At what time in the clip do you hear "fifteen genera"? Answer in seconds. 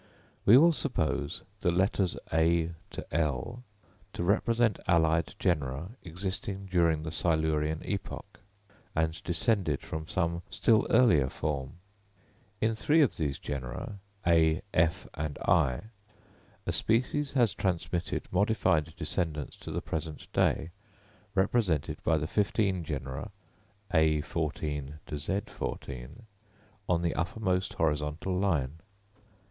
22.25-23.29